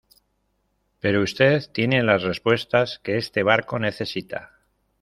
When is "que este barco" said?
3.03-3.77